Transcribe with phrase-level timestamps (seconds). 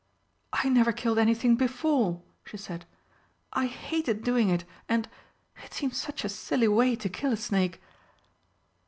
[0.51, 2.85] "I never killed anything before," she said.
[3.53, 5.07] "I hated doing it, and
[5.63, 7.79] it seems such a silly way to kill a snake!"